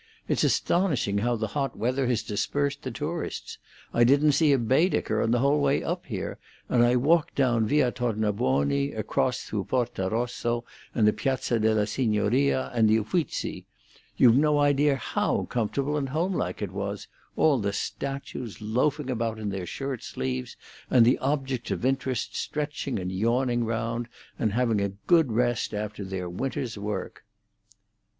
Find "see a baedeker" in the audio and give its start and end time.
4.31-5.21